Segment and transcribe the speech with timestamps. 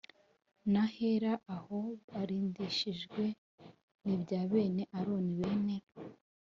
[0.71, 3.23] n Ahera aho barindishijwe
[4.05, 5.77] n ibya bene Aroni bene